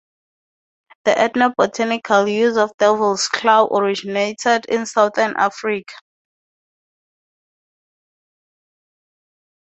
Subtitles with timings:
[1.05, 5.93] The ethnobotanical use of devil's claw originated in southern Africa.